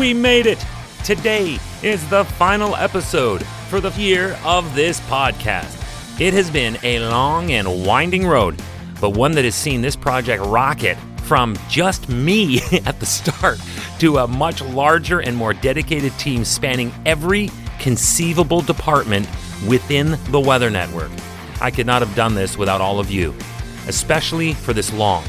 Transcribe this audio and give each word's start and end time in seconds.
We 0.00 0.14
made 0.14 0.46
it! 0.46 0.64
Today 1.04 1.58
is 1.82 2.08
the 2.08 2.24
final 2.24 2.74
episode 2.74 3.44
for 3.68 3.82
the 3.82 3.90
year 4.00 4.38
of 4.46 4.74
this 4.74 4.98
podcast. 5.00 6.18
It 6.18 6.32
has 6.32 6.50
been 6.50 6.78
a 6.82 7.00
long 7.10 7.52
and 7.52 7.84
winding 7.84 8.26
road, 8.26 8.62
but 8.98 9.10
one 9.10 9.32
that 9.32 9.44
has 9.44 9.54
seen 9.54 9.82
this 9.82 9.96
project 9.96 10.42
rocket 10.46 10.96
from 11.24 11.54
just 11.68 12.08
me 12.08 12.62
at 12.86 12.98
the 12.98 13.04
start 13.04 13.60
to 13.98 14.16
a 14.16 14.26
much 14.26 14.62
larger 14.62 15.20
and 15.20 15.36
more 15.36 15.52
dedicated 15.52 16.18
team 16.18 16.46
spanning 16.46 16.94
every 17.04 17.50
conceivable 17.78 18.62
department 18.62 19.28
within 19.68 20.16
the 20.30 20.40
Weather 20.40 20.70
Network. 20.70 21.10
I 21.60 21.70
could 21.70 21.84
not 21.84 22.00
have 22.00 22.16
done 22.16 22.34
this 22.34 22.56
without 22.56 22.80
all 22.80 23.00
of 23.00 23.10
you, 23.10 23.34
especially 23.86 24.54
for 24.54 24.72
this 24.72 24.90
long, 24.94 25.24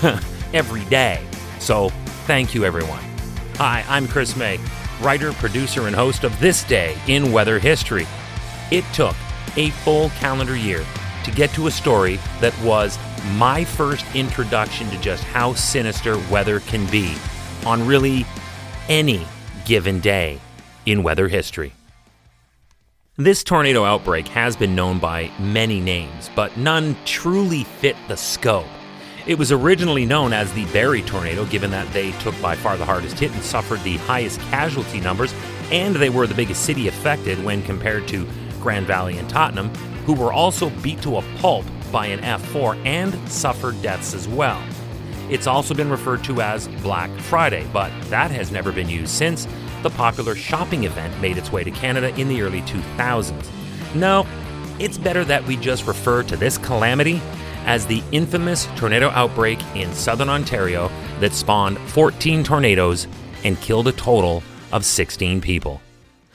every 0.54 0.84
day. 0.84 1.26
So, 1.58 1.88
thank 2.28 2.54
you, 2.54 2.64
everyone. 2.64 3.11
Hi, 3.56 3.84
I'm 3.86 4.08
Chris 4.08 4.34
May, 4.34 4.58
writer, 5.02 5.30
producer, 5.34 5.86
and 5.86 5.94
host 5.94 6.24
of 6.24 6.38
This 6.40 6.64
Day 6.64 6.96
in 7.06 7.30
Weather 7.30 7.58
History. 7.58 8.06
It 8.70 8.82
took 8.94 9.14
a 9.56 9.70
full 9.84 10.08
calendar 10.10 10.56
year 10.56 10.82
to 11.24 11.30
get 11.30 11.50
to 11.50 11.66
a 11.66 11.70
story 11.70 12.18
that 12.40 12.58
was 12.62 12.98
my 13.34 13.62
first 13.62 14.06
introduction 14.16 14.88
to 14.88 14.98
just 15.00 15.22
how 15.24 15.52
sinister 15.52 16.16
weather 16.30 16.60
can 16.60 16.90
be 16.90 17.14
on 17.66 17.86
really 17.86 18.24
any 18.88 19.26
given 19.66 20.00
day 20.00 20.40
in 20.86 21.02
weather 21.02 21.28
history. 21.28 21.74
This 23.16 23.44
tornado 23.44 23.84
outbreak 23.84 24.26
has 24.28 24.56
been 24.56 24.74
known 24.74 24.98
by 24.98 25.30
many 25.38 25.78
names, 25.78 26.30
but 26.34 26.56
none 26.56 26.96
truly 27.04 27.64
fit 27.64 27.96
the 28.08 28.16
scope. 28.16 28.66
It 29.24 29.38
was 29.38 29.52
originally 29.52 30.04
known 30.04 30.32
as 30.32 30.52
the 30.52 30.64
Barrie 30.72 31.02
tornado, 31.02 31.44
given 31.44 31.70
that 31.70 31.90
they 31.92 32.10
took 32.12 32.40
by 32.42 32.56
far 32.56 32.76
the 32.76 32.84
hardest 32.84 33.20
hit 33.20 33.30
and 33.30 33.42
suffered 33.42 33.80
the 33.84 33.96
highest 33.98 34.40
casualty 34.40 35.00
numbers, 35.00 35.32
and 35.70 35.94
they 35.94 36.10
were 36.10 36.26
the 36.26 36.34
biggest 36.34 36.64
city 36.64 36.88
affected 36.88 37.42
when 37.44 37.62
compared 37.62 38.08
to 38.08 38.26
Grand 38.60 38.84
Valley 38.84 39.18
and 39.18 39.30
Tottenham, 39.30 39.68
who 40.06 40.14
were 40.14 40.32
also 40.32 40.70
beat 40.80 41.00
to 41.02 41.18
a 41.18 41.22
pulp 41.38 41.64
by 41.92 42.06
an 42.06 42.18
F4 42.18 42.84
and 42.84 43.16
suffered 43.28 43.80
deaths 43.80 44.12
as 44.12 44.26
well. 44.26 44.60
It's 45.30 45.46
also 45.46 45.72
been 45.72 45.90
referred 45.90 46.24
to 46.24 46.42
as 46.42 46.66
Black 46.82 47.10
Friday, 47.20 47.64
but 47.72 47.92
that 48.10 48.32
has 48.32 48.50
never 48.50 48.72
been 48.72 48.88
used 48.88 49.12
since 49.12 49.46
the 49.84 49.90
popular 49.90 50.34
shopping 50.34 50.82
event 50.82 51.20
made 51.20 51.38
its 51.38 51.52
way 51.52 51.62
to 51.62 51.70
Canada 51.70 52.12
in 52.20 52.28
the 52.28 52.42
early 52.42 52.62
2000s. 52.62 53.48
No, 53.94 54.26
it's 54.80 54.98
better 54.98 55.24
that 55.24 55.46
we 55.46 55.56
just 55.56 55.86
refer 55.86 56.24
to 56.24 56.36
this 56.36 56.58
calamity 56.58 57.20
as 57.66 57.86
the 57.86 58.02
infamous 58.12 58.66
tornado 58.76 59.08
outbreak 59.10 59.58
in 59.74 59.92
southern 59.92 60.28
Ontario 60.28 60.90
that 61.20 61.32
spawned 61.32 61.78
14 61.90 62.44
tornadoes 62.44 63.06
and 63.44 63.60
killed 63.60 63.88
a 63.88 63.92
total 63.92 64.42
of 64.72 64.84
16 64.84 65.40
people. 65.40 65.80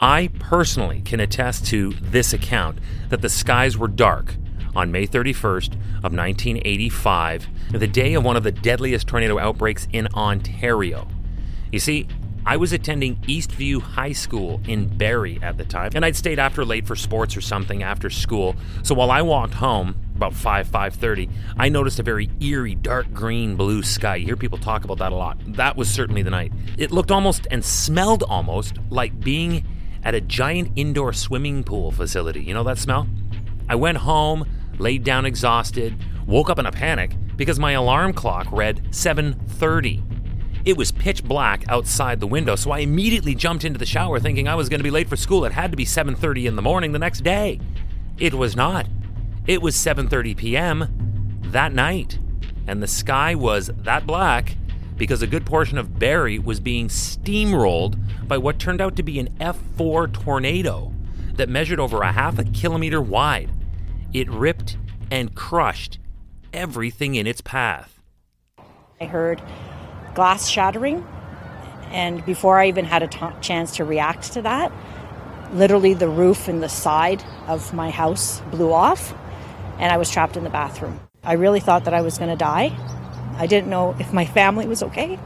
I 0.00 0.30
personally 0.38 1.00
can 1.04 1.20
attest 1.20 1.66
to 1.66 1.92
this 2.00 2.32
account 2.32 2.78
that 3.08 3.20
the 3.20 3.28
skies 3.28 3.76
were 3.76 3.88
dark 3.88 4.36
on 4.76 4.92
May 4.92 5.06
31st 5.06 5.72
of 6.04 6.12
1985, 6.14 7.48
the 7.72 7.86
day 7.86 8.14
of 8.14 8.24
one 8.24 8.36
of 8.36 8.44
the 8.44 8.52
deadliest 8.52 9.08
tornado 9.08 9.38
outbreaks 9.38 9.88
in 9.92 10.06
Ontario. 10.14 11.08
You 11.72 11.80
see, 11.80 12.06
I 12.46 12.56
was 12.56 12.72
attending 12.72 13.16
Eastview 13.16 13.82
High 13.82 14.12
School 14.12 14.60
in 14.66 14.86
Barrie 14.96 15.38
at 15.42 15.58
the 15.58 15.64
time, 15.64 15.90
and 15.94 16.04
I'd 16.04 16.16
stayed 16.16 16.38
after 16.38 16.64
late 16.64 16.86
for 16.86 16.96
sports 16.96 17.36
or 17.36 17.40
something 17.40 17.82
after 17.82 18.08
school. 18.08 18.56
So 18.82 18.94
while 18.94 19.10
I 19.10 19.20
walked 19.20 19.54
home, 19.54 19.96
about 20.18 20.34
5 20.34 20.68
5:30 20.68 21.30
I 21.56 21.68
noticed 21.68 22.00
a 22.00 22.02
very 22.02 22.28
eerie 22.40 22.74
dark 22.74 23.12
green 23.14 23.54
blue 23.54 23.82
sky. 23.82 24.16
You 24.16 24.26
hear 24.26 24.36
people 24.36 24.58
talk 24.58 24.84
about 24.84 24.98
that 24.98 25.12
a 25.12 25.14
lot. 25.14 25.38
That 25.54 25.76
was 25.76 25.88
certainly 25.88 26.22
the 26.22 26.30
night. 26.30 26.52
It 26.76 26.90
looked 26.90 27.10
almost 27.10 27.46
and 27.50 27.64
smelled 27.64 28.24
almost 28.24 28.78
like 28.90 29.20
being 29.20 29.64
at 30.02 30.14
a 30.14 30.20
giant 30.20 30.72
indoor 30.76 31.12
swimming 31.12 31.62
pool 31.62 31.90
facility. 31.92 32.42
You 32.42 32.54
know 32.54 32.64
that 32.64 32.78
smell? 32.78 33.06
I 33.68 33.76
went 33.76 33.98
home, 33.98 34.44
laid 34.78 35.04
down 35.04 35.24
exhausted, 35.24 35.96
woke 36.26 36.50
up 36.50 36.58
in 36.58 36.66
a 36.66 36.72
panic 36.72 37.12
because 37.36 37.58
my 37.58 37.72
alarm 37.72 38.12
clock 38.12 38.48
read 38.50 38.82
7:30. 38.90 40.02
It 40.64 40.76
was 40.76 40.90
pitch 40.90 41.22
black 41.22 41.64
outside 41.68 42.20
the 42.20 42.26
window, 42.26 42.56
so 42.56 42.72
I 42.72 42.80
immediately 42.80 43.34
jumped 43.34 43.64
into 43.64 43.78
the 43.78 43.86
shower 43.86 44.18
thinking 44.18 44.48
I 44.48 44.56
was 44.56 44.68
going 44.68 44.80
to 44.80 44.84
be 44.84 44.90
late 44.90 45.08
for 45.08 45.16
school. 45.16 45.44
It 45.44 45.52
had 45.52 45.70
to 45.70 45.76
be 45.76 45.84
7:30 45.84 46.46
in 46.46 46.56
the 46.56 46.62
morning 46.62 46.92
the 46.92 46.98
next 46.98 47.22
day. 47.22 47.60
It 48.18 48.34
was 48.34 48.56
not. 48.56 48.86
It 49.48 49.62
was 49.62 49.74
7:30 49.76 50.36
p.m. 50.36 51.40
that 51.40 51.72
night, 51.72 52.18
and 52.66 52.82
the 52.82 52.86
sky 52.86 53.34
was 53.34 53.70
that 53.78 54.06
black 54.06 54.56
because 54.98 55.22
a 55.22 55.26
good 55.26 55.46
portion 55.46 55.78
of 55.78 55.98
Barrie 55.98 56.38
was 56.38 56.60
being 56.60 56.88
steamrolled 56.88 57.98
by 58.28 58.36
what 58.36 58.58
turned 58.58 58.82
out 58.82 58.94
to 58.96 59.02
be 59.02 59.18
an 59.18 59.30
F4 59.40 60.12
tornado 60.12 60.92
that 61.36 61.48
measured 61.48 61.80
over 61.80 62.02
a 62.02 62.12
half 62.12 62.38
a 62.38 62.44
kilometer 62.44 63.00
wide. 63.00 63.48
It 64.12 64.28
ripped 64.28 64.76
and 65.10 65.34
crushed 65.34 65.98
everything 66.52 67.14
in 67.14 67.26
its 67.26 67.40
path. 67.40 68.02
I 69.00 69.06
heard 69.06 69.40
glass 70.14 70.46
shattering, 70.46 71.06
and 71.90 72.22
before 72.26 72.58
I 72.58 72.68
even 72.68 72.84
had 72.84 73.02
a 73.02 73.08
t- 73.08 73.18
chance 73.40 73.76
to 73.76 73.84
react 73.86 74.30
to 74.34 74.42
that, 74.42 74.70
literally 75.54 75.94
the 75.94 76.08
roof 76.10 76.48
and 76.48 76.62
the 76.62 76.68
side 76.68 77.24
of 77.46 77.72
my 77.72 77.88
house 77.88 78.42
blew 78.50 78.74
off 78.74 79.14
and 79.78 79.92
I 79.92 79.96
was 79.96 80.10
trapped 80.10 80.36
in 80.36 80.44
the 80.44 80.50
bathroom. 80.50 81.00
I 81.22 81.34
really 81.34 81.60
thought 81.60 81.84
that 81.84 81.94
I 81.94 82.00
was 82.00 82.18
going 82.18 82.30
to 82.30 82.36
die. 82.36 82.76
I 83.36 83.46
didn't 83.46 83.70
know 83.70 83.94
if 83.98 84.12
my 84.12 84.24
family 84.24 84.66
was 84.66 84.82
okay. 84.82 85.18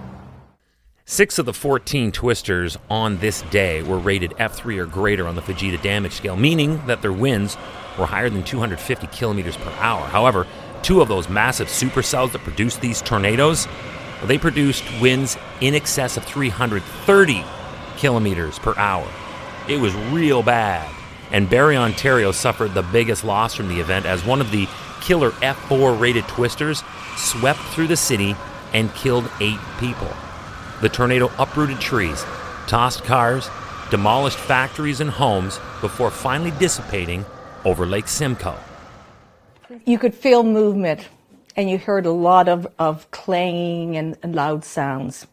Six 1.05 1.39
of 1.39 1.47
the 1.47 1.53
14 1.53 2.13
twisters 2.13 2.79
on 2.89 3.19
this 3.19 3.43
day 3.43 3.83
were 3.83 3.99
rated 3.99 4.31
F3 4.33 4.79
or 4.79 4.87
greater 4.87 5.27
on 5.27 5.35
the 5.35 5.43
Fujita 5.43 5.81
damage 5.83 6.13
scale, 6.13 6.37
meaning 6.37 6.85
that 6.87 7.03
their 7.03 7.13
winds 7.13 7.57
were 7.99 8.07
higher 8.07 8.31
than 8.31 8.45
250 8.45 9.07
kilometers 9.09 9.57
per 9.57 9.71
hour. 9.73 10.07
However, 10.07 10.47
two 10.83 11.01
of 11.01 11.09
those 11.09 11.29
massive 11.29 11.69
supercells 11.69 12.33
that 12.33 12.43
produced 12.43 12.81
these 12.81 13.03
tornadoes, 13.03 13.67
well, 14.19 14.27
they 14.29 14.39
produced 14.39 14.85
winds 15.01 15.37
in 15.61 15.75
excess 15.75 16.17
of 16.17 16.25
330 16.25 17.45
kilometers 17.97 18.59
per 18.61 18.75
hour. 18.77 19.09
It 19.69 19.81
was 19.81 19.95
real 20.13 20.43
bad 20.43 20.89
and 21.33 21.49
Barrie, 21.49 21.79
Ontario 21.79 22.31
suffered 22.31 22.75
the 22.75 22.83
biggest 22.83 23.25
loss 23.25 23.55
from 23.55 23.69
the 23.69 23.81
event 23.81 24.05
as 24.05 24.25
one 24.25 24.41
of 24.41 24.51
the 24.51 24.69
killer 25.01 25.31
F4 25.31 25.99
rated 25.99 26.29
twisters 26.29 26.85
swept 27.17 27.59
through 27.59 27.89
the 27.89 27.97
city 27.97 28.37
and 28.75 28.95
killed 28.95 29.29
eight 29.41 29.59
people. 29.81 30.13
The 30.83 30.91
tornado 30.91 31.31
uprooted 31.39 31.81
trees, 31.81 32.25
tossed 32.67 33.05
cars, 33.05 33.49
demolished 33.91 34.39
factories 34.39 35.01
and 35.01 35.11
homes 35.11 35.59
before 35.81 36.11
finally 36.11 36.53
dissipating 36.59 37.25
over 37.65 37.87
Lake 37.87 38.09
Simcoe. 38.09 38.59
You 39.85 39.99
could 39.99 40.15
feel 40.15 40.43
movement, 40.43 41.09
and 41.57 41.71
you 41.71 41.79
heard 41.79 42.05
a 42.05 42.13
lot 42.13 42.49
of, 42.49 42.67
of 42.79 43.11
clanging 43.11 43.97
and, 43.97 44.19
and 44.23 44.35
loud 44.35 44.65
sounds. 44.65 45.27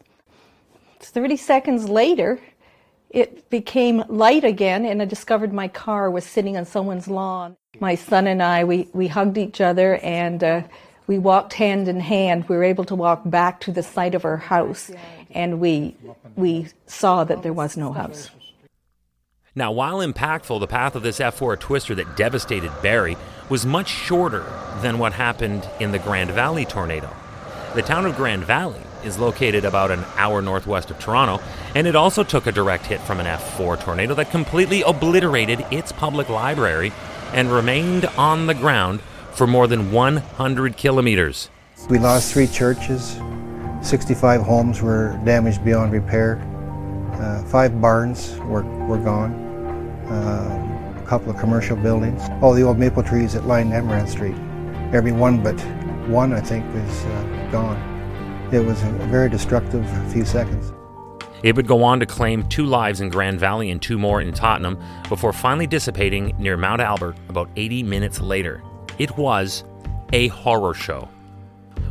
30 1.00 1.36
seconds 1.36 1.88
later, 1.88 2.40
it 3.10 3.50
became 3.50 4.04
light 4.08 4.44
again, 4.44 4.86
and 4.86 5.02
I 5.02 5.04
discovered 5.04 5.52
my 5.52 5.68
car 5.68 6.10
was 6.10 6.24
sitting 6.24 6.56
on 6.56 6.64
someone's 6.64 7.08
lawn. 7.08 7.56
My 7.80 7.96
son 7.96 8.26
and 8.26 8.42
I, 8.42 8.64
we, 8.64 8.88
we 8.92 9.08
hugged 9.08 9.36
each 9.36 9.60
other 9.60 9.96
and 9.96 10.42
uh, 10.42 10.62
we 11.06 11.18
walked 11.18 11.54
hand 11.54 11.88
in 11.88 11.98
hand. 11.98 12.48
We 12.48 12.56
were 12.56 12.64
able 12.64 12.84
to 12.84 12.94
walk 12.94 13.22
back 13.24 13.60
to 13.62 13.72
the 13.72 13.82
site 13.82 14.14
of 14.14 14.24
our 14.24 14.36
house, 14.36 14.92
and 15.30 15.60
we, 15.60 15.96
we 16.36 16.68
saw 16.86 17.24
that 17.24 17.42
there 17.42 17.52
was 17.52 17.76
no 17.76 17.92
house. 17.92 18.30
Now, 19.56 19.72
while 19.72 19.98
impactful, 19.98 20.60
the 20.60 20.68
path 20.68 20.94
of 20.94 21.02
this 21.02 21.18
F4 21.18 21.58
twister 21.58 21.96
that 21.96 22.16
devastated 22.16 22.70
Barrie 22.80 23.16
was 23.48 23.66
much 23.66 23.88
shorter 23.88 24.44
than 24.82 25.00
what 25.00 25.12
happened 25.12 25.68
in 25.80 25.90
the 25.90 25.98
Grand 25.98 26.30
Valley 26.30 26.64
tornado. 26.64 27.10
The 27.74 27.82
town 27.82 28.06
of 28.06 28.14
Grand 28.14 28.44
Valley 28.44 28.80
is 29.04 29.18
located 29.18 29.64
about 29.64 29.90
an 29.90 30.04
hour 30.16 30.42
northwest 30.42 30.90
of 30.90 30.98
Toronto, 30.98 31.42
and 31.74 31.86
it 31.86 31.96
also 31.96 32.22
took 32.22 32.46
a 32.46 32.52
direct 32.52 32.86
hit 32.86 33.00
from 33.00 33.20
an 33.20 33.26
F4 33.26 33.80
tornado 33.80 34.14
that 34.14 34.30
completely 34.30 34.82
obliterated 34.82 35.64
its 35.70 35.92
public 35.92 36.28
library 36.28 36.92
and 37.32 37.50
remained 37.50 38.06
on 38.16 38.46
the 38.46 38.54
ground 38.54 39.00
for 39.32 39.46
more 39.46 39.66
than 39.66 39.92
100 39.92 40.76
kilometers. 40.76 41.50
We 41.88 41.98
lost 41.98 42.32
three 42.32 42.46
churches, 42.46 43.18
65 43.82 44.42
homes 44.42 44.82
were 44.82 45.18
damaged 45.24 45.64
beyond 45.64 45.92
repair, 45.92 46.40
uh, 47.14 47.42
five 47.44 47.80
barns 47.80 48.36
were, 48.40 48.62
were 48.86 48.98
gone, 48.98 49.32
uh, 50.08 51.02
a 51.02 51.06
couple 51.06 51.30
of 51.30 51.38
commercial 51.38 51.76
buildings, 51.76 52.22
all 52.42 52.52
the 52.52 52.62
old 52.62 52.78
maple 52.78 53.02
trees 53.02 53.32
that 53.34 53.46
lined 53.46 53.72
Amaranth 53.72 54.10
Street. 54.10 54.36
Every 54.92 55.12
one 55.12 55.42
but 55.42 55.58
one, 56.08 56.32
I 56.32 56.40
think, 56.40 56.64
was 56.74 57.04
uh, 57.04 57.48
gone. 57.52 57.89
It 58.52 58.64
was 58.64 58.82
a 58.82 58.90
very 59.10 59.30
destructive 59.30 59.86
few 60.12 60.24
seconds. 60.24 60.72
It 61.44 61.54
would 61.54 61.68
go 61.68 61.84
on 61.84 62.00
to 62.00 62.06
claim 62.06 62.42
two 62.48 62.66
lives 62.66 63.00
in 63.00 63.08
Grand 63.08 63.38
Valley 63.38 63.70
and 63.70 63.80
two 63.80 63.96
more 63.96 64.20
in 64.20 64.32
Tottenham 64.32 64.76
before 65.08 65.32
finally 65.32 65.68
dissipating 65.68 66.34
near 66.36 66.56
Mount 66.56 66.80
Albert 66.80 67.16
about 67.28 67.48
80 67.54 67.84
minutes 67.84 68.20
later. 68.20 68.60
It 68.98 69.16
was 69.16 69.62
a 70.12 70.28
horror 70.28 70.74
show. 70.74 71.08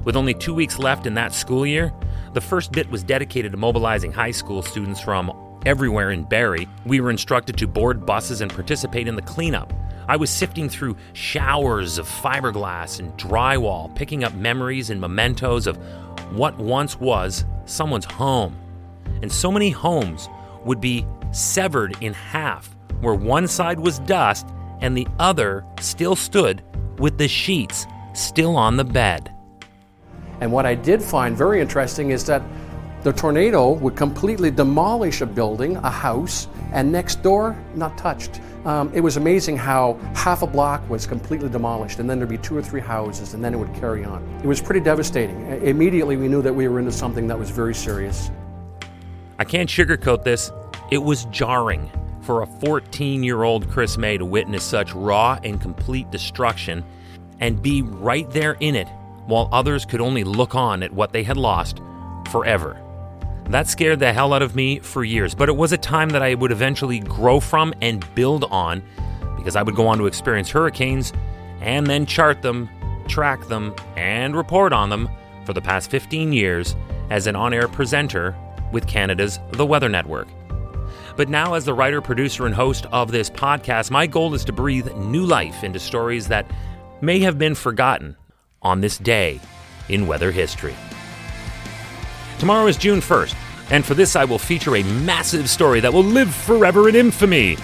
With 0.04 0.18
only 0.18 0.34
two 0.34 0.54
weeks 0.54 0.78
left 0.78 1.08
in 1.08 1.14
that 1.14 1.34
school 1.34 1.66
year, 1.66 1.94
the 2.34 2.42
first 2.42 2.74
bit 2.74 2.90
was 2.90 3.04
dedicated 3.04 3.54
to 3.54 3.58
mobilizing 3.58 4.12
high 4.12 4.32
school 4.32 4.62
students 4.62 5.00
from 5.00 5.32
everywhere 5.66 6.12
in 6.12 6.26
Barrie. 6.26 6.68
We 6.86 7.00
were 7.00 7.10
instructed 7.10 7.58
to 7.58 7.68
board 7.68 8.06
buses 8.06 8.42
and 8.42 8.52
participate 8.52 9.08
in 9.08 9.16
the 9.16 9.22
cleanup. 9.22 9.72
I 10.10 10.16
was 10.16 10.32
sifting 10.32 10.70
through 10.70 10.98
showers 11.14 12.00
of 12.00 12.10
fiberglass 12.10 13.00
and 13.00 13.16
drywall, 13.16 13.94
picking 13.94 14.24
up 14.24 14.34
memories 14.34 14.90
and 14.90 15.00
mementos 15.00 15.68
of 15.68 15.78
what 16.32 16.58
once 16.58 17.00
was 17.00 17.46
someone's 17.66 18.06
home. 18.06 18.58
And 19.22 19.32
so 19.32 19.52
many 19.52 19.70
homes 19.70 20.28
would 20.66 20.82
be 20.82 21.06
severed 21.30 21.96
in 22.02 22.14
half, 22.14 22.76
where 23.02 23.14
one 23.14 23.48
side 23.48 23.80
was 23.80 24.00
dust 24.00 24.48
and 24.82 24.98
the 24.98 25.08
other 25.20 25.64
still 25.80 26.16
stood 26.16 26.64
with 26.98 27.20
the 27.20 27.28
sheets 27.28 27.86
still 28.16 28.58
on 28.58 28.78
the 28.78 28.84
bed. 28.84 29.32
And 30.42 30.52
what 30.52 30.66
I 30.66 30.74
did 30.74 31.04
find 31.04 31.38
very 31.38 31.62
interesting 31.62 32.10
is 32.10 32.26
that 32.26 32.42
the 33.04 33.14
tornado 33.14 33.72
would 33.74 33.96
completely 33.96 34.52
demolish 34.52 35.22
a 35.22 35.26
building, 35.26 35.78
a 35.78 35.90
house, 35.90 36.48
and 36.74 36.92
next 36.92 37.24
door, 37.24 37.58
not 37.76 37.98
touched. 37.98 38.42
Um, 38.66 38.92
it 38.94 39.00
was 39.00 39.16
amazing 39.16 39.56
how 39.56 39.98
half 40.14 40.42
a 40.42 40.48
block 40.48 40.88
was 40.90 41.08
completely 41.08 41.48
demolished, 41.48 42.00
and 42.00 42.10
then 42.10 42.20
there'd 42.20 42.30
be 42.30 42.38
two 42.38 42.58
or 42.58 42.62
three 42.62 42.82
houses, 42.82 43.34
and 43.34 43.44
then 43.44 43.54
it 43.54 43.58
would 43.58 43.74
carry 43.74 44.04
on. 44.04 44.22
It 44.44 44.48
was 44.48 44.62
pretty 44.62 44.82
devastating. 44.82 45.48
Immediately, 45.64 46.18
we 46.18 46.28
knew 46.28 46.42
that 46.42 46.54
we 46.54 46.68
were 46.68 46.78
into 46.80 46.92
something 46.92 47.26
that 47.28 47.40
was 47.40 47.50
very 47.50 47.74
serious. 47.74 48.32
I 49.38 49.46
can't 49.46 49.70
sugarcoat 49.70 50.24
this. 50.26 50.52
It 50.92 50.98
was 50.98 51.24
jarring 51.26 51.90
for 52.22 52.42
a 52.42 52.46
14 52.46 53.24
year 53.24 53.44
old 53.44 53.70
Chris 53.70 53.98
May 53.98 54.18
to 54.18 54.26
witness 54.26 54.64
such 54.64 54.94
raw 54.94 55.40
and 55.44 55.62
complete 55.62 56.12
destruction 56.12 56.84
and 57.40 57.62
be 57.62 57.82
right 57.82 58.30
there 58.32 58.58
in 58.60 58.76
it 58.76 58.90
while 59.26 59.48
others 59.54 59.86
could 59.86 60.02
only 60.02 60.26
look 60.26 60.54
on 60.54 60.84
at 60.84 60.92
what 60.92 61.14
they 61.14 61.24
had 61.24 61.38
lost 61.38 61.80
forever. 62.30 62.80
That 63.50 63.68
scared 63.68 64.00
the 64.00 64.14
hell 64.14 64.34
out 64.34 64.44
of 64.44 64.56
me 64.56 64.80
for 64.80 65.04
years, 65.04 65.34
but 65.34 65.50
it 65.50 65.56
was 65.56 65.72
a 65.72 65.78
time 65.78 66.10
that 66.10 66.22
I 66.22 66.36
would 66.36 66.52
eventually 66.52 67.00
grow 67.00 67.40
from 67.40 67.74
and 67.82 68.06
build 68.14 68.44
on 68.46 68.84
because 69.38 69.56
I 69.56 69.64
would 69.64 69.76
go 69.76 69.88
on 69.88 69.98
to 69.98 70.06
experience 70.06 70.52
hurricanes 70.52 71.14
and 71.60 71.88
then 71.88 72.06
chart 72.06 72.44
them, 72.44 72.70
track 73.08 73.48
them, 73.48 73.74
and 73.96 74.36
report 74.36 74.72
on 74.72 74.90
them 74.90 75.10
for 75.46 75.54
the 75.54 75.62
past 75.62 75.90
15 75.90 76.32
years 76.32 76.76
as 77.10 77.26
an 77.26 77.36
on 77.36 77.52
air 77.52 77.68
presenter 77.68 78.36
with 78.72 78.86
Canada's 78.86 79.40
The 79.54 79.66
Weather 79.66 79.90
Network. 79.90 80.28
But 81.16 81.28
now, 81.28 81.56
as 81.56 81.66
the 81.66 81.74
writer, 81.74 82.02
producer, 82.02 82.46
and 82.46 82.54
host 82.54 82.86
of 82.92 83.12
this 83.12 83.32
podcast, 83.32 83.90
my 83.90 84.06
goal 84.06 84.36
is 84.36 84.46
to 84.46 84.54
breathe 84.54 84.94
new 84.96 85.26
life 85.26 85.64
into 85.64 85.80
stories 85.80 86.28
that 86.28 86.46
may 87.02 87.20
have 87.20 87.40
been 87.40 87.56
forgotten 87.56 88.16
on 88.62 88.82
this 88.82 89.00
day 89.00 89.40
in 89.90 90.06
weather 90.06 90.32
history. 90.32 90.76
Tomorrow 92.40 92.68
is 92.68 92.78
June 92.78 93.02
1st, 93.02 93.36
and 93.70 93.86
for 93.86 93.96
this 93.96 94.16
I 94.16 94.24
will 94.24 94.40
feature 94.40 94.78
a 94.78 94.84
massive 94.84 95.50
story 95.50 95.82
that 95.82 95.94
will 95.94 96.06
live 96.06 96.34
forever 96.34 96.88
in 96.88 96.96
infamy. 96.96 97.58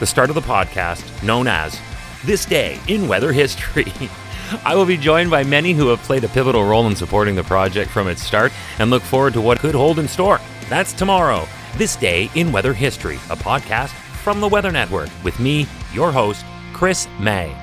The 0.00 0.06
start 0.06 0.30
of 0.30 0.34
the 0.34 0.40
podcast, 0.40 1.22
known 1.22 1.46
as 1.46 1.78
This 2.24 2.46
Day 2.46 2.80
in 2.88 3.08
Weather 3.08 3.30
History. 3.30 3.92
I 4.64 4.74
will 4.74 4.86
be 4.86 4.96
joined 4.96 5.30
by 5.30 5.44
many 5.44 5.74
who 5.74 5.88
have 5.88 6.00
played 6.00 6.24
a 6.24 6.28
pivotal 6.28 6.64
role 6.64 6.86
in 6.86 6.96
supporting 6.96 7.34
the 7.34 7.44
project 7.44 7.90
from 7.90 8.08
its 8.08 8.22
start 8.22 8.52
and 8.78 8.88
look 8.88 9.02
forward 9.02 9.34
to 9.34 9.42
what 9.42 9.58
could 9.58 9.74
hold 9.74 9.98
in 9.98 10.08
store. 10.08 10.40
That's 10.70 10.94
tomorrow, 10.94 11.46
This 11.76 11.94
Day 11.96 12.30
in 12.34 12.52
Weather 12.52 12.72
History, 12.72 13.16
a 13.28 13.36
podcast 13.36 13.90
from 14.22 14.40
the 14.40 14.48
Weather 14.48 14.72
Network 14.72 15.10
with 15.22 15.38
me, 15.40 15.66
your 15.92 16.10
host, 16.10 16.46
Chris 16.72 17.06
May. 17.20 17.54